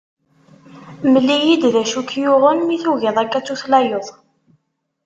[1.11, 4.05] Mel-iyi-d d acu i k-yuɣen mi tugiḍ akka ad d-tutlayeḍ.